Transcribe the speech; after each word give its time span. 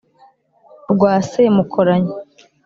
rwa 0.91 1.13
semukoranyi 1.29 2.13